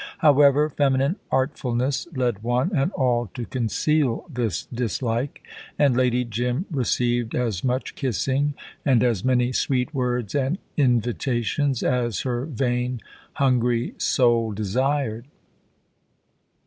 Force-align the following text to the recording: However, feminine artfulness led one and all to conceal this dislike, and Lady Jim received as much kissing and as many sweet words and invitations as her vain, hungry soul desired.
However, 0.17 0.67
feminine 0.67 1.17
artfulness 1.31 2.07
led 2.15 2.41
one 2.41 2.71
and 2.75 2.91
all 2.93 3.27
to 3.35 3.45
conceal 3.45 4.25
this 4.33 4.65
dislike, 4.73 5.43
and 5.77 5.95
Lady 5.95 6.25
Jim 6.25 6.65
received 6.71 7.35
as 7.35 7.63
much 7.63 7.93
kissing 7.93 8.55
and 8.83 9.03
as 9.03 9.23
many 9.23 9.51
sweet 9.51 9.93
words 9.93 10.33
and 10.33 10.57
invitations 10.75 11.83
as 11.83 12.21
her 12.21 12.47
vain, 12.47 12.99
hungry 13.33 13.93
soul 13.99 14.53
desired. 14.53 15.27